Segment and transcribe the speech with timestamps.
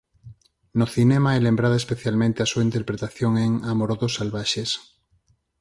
[0.79, 4.69] No cinema é lembrada especialmente a súa interpretación en "Amorodos salvaxes".